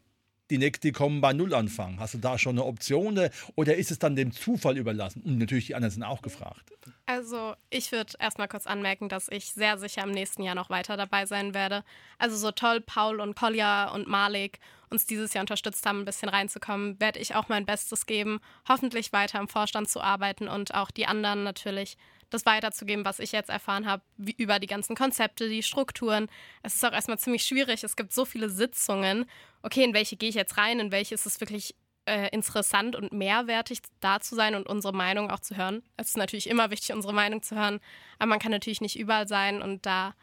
die 0.51 0.59
nächste 0.59 0.93
kommen 0.93 1.21
bei 1.21 1.33
Null 1.33 1.55
anfangen? 1.55 1.99
Hast 2.01 2.15
du 2.15 2.19
da 2.19 2.39
schon 2.39 2.57
eine 2.57 2.65
Option 2.65 3.19
oder 3.55 3.77
ist 3.77 3.91
es 3.91 3.99
dann 3.99 4.17
dem 4.17 4.33
Zufall 4.33 4.77
überlassen? 4.77 5.23
Und 5.23 5.39
natürlich 5.39 5.67
die 5.67 5.75
anderen 5.75 5.93
sind 5.93 6.03
auch 6.03 6.23
gefragt. 6.23 6.71
Also 7.07 7.55
ich 7.71 7.93
würde 7.93 8.15
erstmal 8.19 8.49
kurz 8.49 8.67
anmerken, 8.67 9.09
dass 9.09 9.29
ich 9.29 9.53
sehr 9.53 9.79
sicher 9.79 10.03
im 10.03 10.11
nächsten 10.11 10.43
Jahr 10.43 10.55
noch 10.55 10.71
weiter 10.71 10.97
dabei 10.97 11.27
sein 11.27 11.55
werde. 11.55 11.85
Also 12.19 12.37
so 12.37 12.51
toll 12.51 12.81
Paul 12.81 13.21
und 13.21 13.37
Kolja 13.37 13.91
und 13.91 14.09
Malik 14.09 14.59
uns 14.91 15.07
dieses 15.07 15.35
Jahr 15.35 15.43
unterstützt 15.43 15.85
haben, 15.87 16.01
ein 16.01 16.05
bisschen 16.05 16.29
reinzukommen, 16.29 17.01
werde 17.01 17.19
ich 17.19 17.35
auch 17.35 17.49
mein 17.49 17.67
Bestes 17.67 18.07
geben, 18.07 18.41
hoffentlich 18.69 19.13
weiter 19.13 19.41
im 19.41 19.49
Vorstand 19.49 19.89
zu 19.89 20.01
arbeiten 20.01 20.49
und 20.49 20.75
auch 20.75 20.91
die 20.91 21.07
anderen 21.07 21.43
natürlich 21.43 21.97
das 22.31 22.47
weiterzugeben, 22.47 23.05
was 23.05 23.19
ich 23.19 23.33
jetzt 23.33 23.51
erfahren 23.51 23.87
habe, 23.87 24.03
über 24.37 24.59
die 24.59 24.67
ganzen 24.67 24.97
Konzepte, 24.97 25.49
die 25.49 25.63
Strukturen. 25.63 26.29
Es 26.63 26.75
ist 26.75 26.85
auch 26.85 26.93
erstmal 26.93 27.19
ziemlich 27.19 27.45
schwierig. 27.45 27.85
Es 27.85 27.97
gibt 27.97 28.13
so 28.13 28.25
viele 28.25 28.51
Sitzungen. 28.51 29.27
Okay, 29.63 29.85
in 29.85 29.95
welche 29.95 30.17
gehe 30.17 30.29
ich 30.29 30.35
jetzt 30.35 30.57
rein? 30.57 30.81
In 30.81 30.93
welche 30.93 31.15
ist 31.15 31.27
es 31.27 31.41
wirklich 31.41 31.75
äh, 32.07 32.29
interessant 32.31 32.97
und 32.97 33.13
mehrwertig 33.13 33.81
da 34.01 34.21
zu 34.21 34.35
sein 34.35 34.55
und 34.55 34.67
unsere 34.67 34.95
Meinung 34.95 35.31
auch 35.31 35.41
zu 35.41 35.57
hören? 35.57 35.83
Es 35.97 36.09
ist 36.09 36.17
natürlich 36.17 36.49
immer 36.49 36.71
wichtig, 36.71 36.95
unsere 36.95 37.13
Meinung 37.13 37.43
zu 37.43 37.57
hören, 37.57 37.81
aber 38.19 38.29
man 38.29 38.39
kann 38.39 38.53
natürlich 38.53 38.81
nicht 38.81 38.99
überall 38.99 39.29
sein 39.29 39.63
und 39.63 39.87
da 39.87 40.15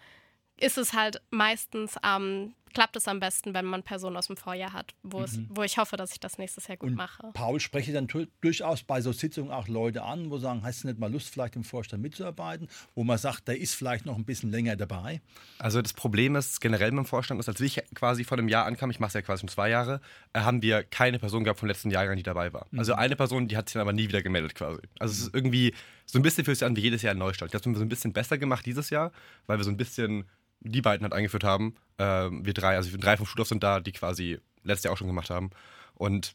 ist 0.58 0.78
es 0.78 0.94
halt 0.94 1.22
meistens 1.30 1.98
am 1.98 2.56
klappt 2.74 2.96
es 2.96 3.08
am 3.08 3.20
besten, 3.20 3.54
wenn 3.54 3.66
man 3.66 3.84
Personen 3.84 4.18
aus 4.18 4.28
dem 4.28 4.38
Vorjahr 4.38 4.74
hat, 4.74 4.94
wo, 5.04 5.20
mhm. 5.20 5.24
es, 5.24 5.40
wo 5.50 5.64
ich 5.64 5.78
hoffe, 5.78 5.98
dass 5.98 6.12
ich 6.12 6.20
das 6.20 6.38
nächstes 6.38 6.68
Jahr 6.68 6.78
gut 6.78 6.90
und 6.90 6.96
mache. 6.96 7.32
Paul 7.34 7.60
spreche 7.60 7.94
dann 7.94 8.08
durchaus 8.42 8.84
bei 8.84 9.02
so 9.02 9.12
Sitzungen 9.12 9.52
auch 9.52 9.68
Leute 9.68 10.04
an, 10.04 10.30
wo 10.30 10.38
sagen, 10.38 10.62
hast 10.64 10.84
du 10.84 10.88
nicht 10.88 11.00
mal 11.00 11.12
Lust, 11.12 11.30
vielleicht 11.30 11.56
im 11.56 11.64
Vorstand 11.64 12.02
mitzuarbeiten, 12.02 12.68
wo 12.96 13.04
man 13.04 13.18
sagt, 13.18 13.48
der 13.48 13.60
ist 13.60 13.76
vielleicht 13.76 14.06
noch 14.06 14.18
ein 14.18 14.26
bisschen 14.26 14.52
länger 14.52 14.76
dabei? 14.76 15.22
Also 15.60 15.82
das 15.82 15.94
Problem 15.94 16.36
ist 16.36 16.62
generell 16.62 16.92
mit 16.92 17.06
dem 17.06 17.06
Vorstand, 17.06 17.40
ist, 17.40 17.50
als 17.50 17.62
ich 17.62 17.82
quasi 17.96 18.24
vor 18.24 18.38
einem 18.38 18.48
Jahr 18.48 18.66
ankam, 18.66 18.90
ich 18.92 19.00
mache 19.00 19.10
es 19.10 19.14
ja 19.14 19.22
quasi 19.22 19.44
um 19.44 19.48
zwei 19.48 19.70
Jahre, 19.70 20.02
äh, 20.34 20.42
haben 20.42 20.62
wir 20.62 20.84
keine 20.84 21.20
Person 21.20 21.44
gehabt 21.44 21.60
vom 21.60 21.68
letzten 21.68 21.92
Jahrgang, 21.92 22.18
die 22.18 22.24
dabei 22.24 22.54
war. 22.54 22.68
Mhm. 22.72 22.80
Also 22.80 22.94
eine 22.94 23.16
Person, 23.16 23.48
die 23.48 23.58
hat 23.58 23.70
sich 23.70 23.74
dann 23.74 23.82
aber 23.82 23.94
nie 23.94 24.08
wieder 24.08 24.22
gemeldet 24.22 24.56
quasi. 24.56 24.82
Also 25.00 25.12
es 25.14 25.22
ist 25.28 25.36
irgendwie 25.36 25.74
so 26.06 26.20
ein 26.20 26.22
bisschen 26.22 26.46
fühlt 26.46 26.58
sich 26.58 26.66
an 26.66 26.76
wie 26.76 26.82
jedes 26.82 27.02
Jahr 27.02 27.14
ein 27.14 27.18
Neustart. 27.18 27.54
Das 27.54 27.62
haben 27.64 27.74
wir 27.74 27.80
so 27.80 27.86
ein 27.86 27.90
bisschen 27.90 28.14
besser 28.14 28.38
gemacht 28.38 28.66
dieses 28.66 28.90
Jahr, 28.90 29.12
weil 29.48 29.58
wir 29.58 29.64
so 29.64 29.72
ein 29.72 29.78
bisschen 29.78 30.26
die 30.64 30.82
beiden 30.82 31.04
halt 31.04 31.14
eingeführt 31.14 31.44
haben. 31.44 31.76
Äh, 31.98 32.30
wir 32.32 32.54
drei, 32.54 32.76
also 32.76 32.96
drei 32.98 33.18
vom 33.18 33.26
Schulhof 33.26 33.48
sind 33.48 33.64
da, 33.64 33.80
die 33.80 33.92
quasi 33.92 34.40
letztes 34.64 34.86
Jahr 34.86 34.94
auch 34.94 34.98
schon 34.98 35.08
gemacht 35.08 35.30
haben. 35.30 35.52
Und 35.96 36.34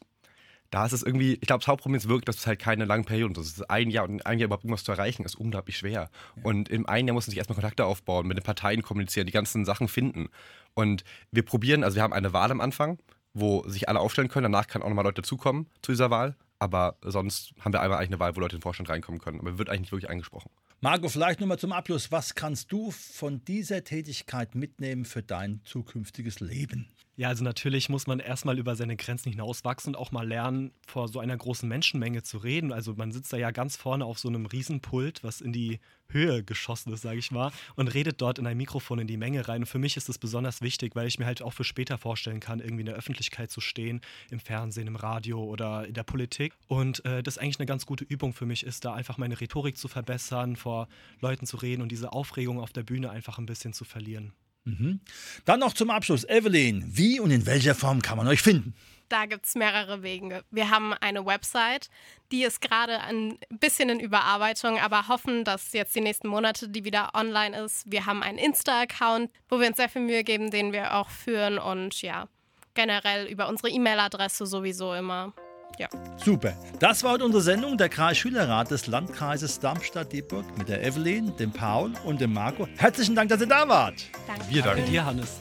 da 0.69 0.85
ist 0.85 0.93
es 0.93 1.03
irgendwie, 1.03 1.33
ich 1.33 1.47
glaube, 1.47 1.61
das 1.61 1.67
Hauptproblem 1.67 1.97
ist 1.97 2.07
wirklich, 2.07 2.25
dass 2.25 2.37
es 2.37 2.47
halt 2.47 2.59
keine 2.59 2.85
langen 2.85 3.05
Perioden 3.05 3.33
sind. 3.33 3.43
Es 3.43 3.53
ist 3.53 3.69
ein 3.69 3.89
Jahr 3.89 4.07
und 4.07 4.25
ein 4.25 4.39
Jahr 4.39 4.45
überhaupt 4.45 4.63
irgendwas 4.63 4.83
zu 4.83 4.91
erreichen, 4.91 5.25
ist 5.25 5.35
unglaublich 5.35 5.77
schwer. 5.77 6.09
Ja. 6.35 6.43
Und 6.43 6.69
im 6.69 6.87
einen 6.87 7.07
Jahr 7.07 7.15
muss 7.15 7.25
man 7.25 7.31
sich 7.31 7.37
erstmal 7.39 7.55
Kontakte 7.55 7.85
aufbauen, 7.85 8.27
mit 8.27 8.37
den 8.37 8.43
Parteien 8.43 8.83
kommunizieren, 8.83 9.25
die 9.25 9.33
ganzen 9.33 9.65
Sachen 9.65 9.87
finden. 9.87 10.29
Und 10.75 11.03
wir 11.31 11.43
probieren, 11.43 11.83
also 11.83 11.95
wir 11.95 12.03
haben 12.03 12.13
eine 12.13 12.33
Wahl 12.33 12.51
am 12.51 12.61
Anfang, 12.61 12.99
wo 13.33 13.67
sich 13.67 13.89
alle 13.89 13.99
aufstellen 13.99 14.29
können. 14.29 14.51
Danach 14.51 14.67
kann 14.67 14.83
auch 14.83 14.89
nochmal 14.89 15.05
Leute 15.05 15.21
dazukommen 15.21 15.67
zu 15.81 15.91
dieser 15.91 16.11
Wahl. 16.11 16.35
Aber 16.59 16.97
sonst 17.01 17.53
haben 17.61 17.73
wir 17.73 17.81
einmal 17.81 17.97
eigentlich 17.97 18.09
eine 18.09 18.19
Wahl, 18.19 18.35
wo 18.35 18.41
Leute 18.41 18.55
in 18.55 18.59
den 18.59 18.63
Vorstand 18.63 18.89
reinkommen 18.89 19.19
können. 19.19 19.39
Aber 19.39 19.57
wird 19.57 19.69
eigentlich 19.69 19.81
nicht 19.81 19.91
wirklich 19.91 20.09
angesprochen. 20.09 20.51
Marco, 20.81 21.09
vielleicht 21.09 21.41
nochmal 21.41 21.59
zum 21.59 21.73
Abschluss. 21.73 22.09
Was 22.09 22.35
kannst 22.35 22.71
du 22.71 22.91
von 22.91 23.43
dieser 23.43 23.83
Tätigkeit 23.83 24.55
mitnehmen 24.55 25.03
für 25.03 25.21
dein 25.21 25.59
zukünftiges 25.65 26.39
Leben? 26.39 26.87
Ja, 27.19 27.27
also 27.27 27.43
natürlich 27.43 27.89
muss 27.89 28.07
man 28.07 28.21
erstmal 28.21 28.57
über 28.57 28.77
seine 28.77 28.95
Grenzen 28.95 29.29
hinauswachsen 29.29 29.93
und 29.93 29.99
auch 29.99 30.13
mal 30.13 30.25
lernen, 30.25 30.71
vor 30.87 31.09
so 31.09 31.19
einer 31.19 31.35
großen 31.35 31.67
Menschenmenge 31.67 32.23
zu 32.23 32.37
reden. 32.37 32.71
Also 32.71 32.93
man 32.93 33.11
sitzt 33.11 33.33
da 33.33 33.37
ja 33.37 33.51
ganz 33.51 33.75
vorne 33.75 34.05
auf 34.05 34.17
so 34.17 34.29
einem 34.29 34.45
Riesenpult, 34.45 35.21
was 35.21 35.41
in 35.41 35.51
die 35.51 35.81
Höhe 36.07 36.45
geschossen 36.45 36.93
ist, 36.93 37.01
sage 37.01 37.19
ich 37.19 37.29
mal, 37.29 37.51
und 37.75 37.89
redet 37.89 38.21
dort 38.21 38.39
in 38.39 38.47
ein 38.47 38.55
Mikrofon 38.55 38.99
in 38.99 39.07
die 39.07 39.17
Menge 39.17 39.49
rein. 39.49 39.63
Und 39.63 39.65
für 39.65 39.79
mich 39.79 39.97
ist 39.97 40.07
das 40.07 40.17
besonders 40.17 40.61
wichtig, 40.61 40.95
weil 40.95 41.07
ich 41.07 41.19
mir 41.19 41.25
halt 41.25 41.41
auch 41.41 41.51
für 41.51 41.65
später 41.65 41.97
vorstellen 41.97 42.39
kann, 42.39 42.61
irgendwie 42.61 42.83
in 42.83 42.85
der 42.85 42.95
Öffentlichkeit 42.95 43.51
zu 43.51 43.59
stehen, 43.59 43.99
im 44.31 44.39
Fernsehen, 44.39 44.87
im 44.87 44.95
Radio 44.95 45.43
oder 45.43 45.85
in 45.87 45.95
der 45.95 46.03
Politik. 46.03 46.53
Und 46.69 47.03
äh, 47.03 47.21
das 47.21 47.37
eigentlich 47.37 47.59
eine 47.59 47.65
ganz 47.67 47.85
gute 47.85 48.05
Übung 48.05 48.31
für 48.31 48.45
mich 48.45 48.65
ist, 48.65 48.85
da 48.85 48.93
einfach 48.93 49.17
meine 49.17 49.41
Rhetorik 49.41 49.75
zu 49.75 49.89
verbessern, 49.89 50.55
vor 50.55 50.87
Leuten 51.19 51.45
zu 51.45 51.57
reden 51.57 51.81
und 51.81 51.91
diese 51.91 52.13
Aufregung 52.13 52.61
auf 52.61 52.71
der 52.71 52.83
Bühne 52.83 53.09
einfach 53.09 53.39
ein 53.39 53.45
bisschen 53.45 53.73
zu 53.73 53.83
verlieren. 53.83 54.31
Mhm. 54.65 54.99
Dann 55.45 55.59
noch 55.59 55.73
zum 55.73 55.89
Abschluss, 55.89 56.27
Evelyn, 56.27 56.83
wie 56.87 57.19
und 57.19 57.31
in 57.31 57.45
welcher 57.45 57.75
Form 57.75 58.01
kann 58.01 58.17
man 58.17 58.27
euch 58.27 58.41
finden? 58.41 58.73
Da 59.09 59.25
gibt 59.25 59.47
es 59.47 59.55
mehrere 59.55 60.03
Wege. 60.03 60.43
Wir 60.51 60.69
haben 60.69 60.93
eine 60.93 61.25
Website, 61.25 61.89
die 62.31 62.43
ist 62.43 62.61
gerade 62.61 62.99
ein 63.01 63.39
bisschen 63.49 63.89
in 63.89 63.99
Überarbeitung, 63.99 64.77
aber 64.77 65.07
hoffen, 65.07 65.43
dass 65.43 65.73
jetzt 65.73 65.95
die 65.95 66.01
nächsten 66.01 66.27
Monate 66.27 66.69
die 66.69 66.85
wieder 66.85 67.09
online 67.15 67.59
ist. 67.63 67.91
Wir 67.91 68.05
haben 68.05 68.21
einen 68.21 68.37
Insta-Account, 68.37 69.31
wo 69.49 69.59
wir 69.59 69.67
uns 69.67 69.77
sehr 69.77 69.89
viel 69.89 70.03
Mühe 70.03 70.23
geben, 70.23 70.51
den 70.51 70.73
wir 70.73 70.93
auch 70.95 71.09
führen 71.09 71.57
und 71.57 72.03
ja, 72.03 72.27
generell 72.75 73.25
über 73.25 73.49
unsere 73.49 73.69
E-Mail-Adresse 73.69 74.45
sowieso 74.45 74.93
immer. 74.93 75.33
Ja. 75.77 75.87
Super. 76.17 76.53
Das 76.79 77.03
war 77.03 77.13
heute 77.13 77.25
unsere 77.25 77.41
Sendung, 77.41 77.77
der 77.77 77.89
Kreisschülerrat 77.89 78.71
des 78.71 78.87
Landkreises 78.87 79.59
Darmstadt-Dieburg 79.59 80.57
mit 80.57 80.67
der 80.67 80.83
Evelyn, 80.83 81.35
dem 81.37 81.51
Paul 81.51 81.93
und 82.03 82.19
dem 82.19 82.33
Marco. 82.33 82.67
Herzlichen 82.77 83.15
Dank, 83.15 83.29
dass 83.29 83.39
ihr 83.39 83.47
da 83.47 83.67
wart. 83.67 83.95
Danke. 84.27 84.43
Wir 84.49 84.61
danken 84.61 84.85
dir, 84.85 85.05
Hannes. 85.05 85.39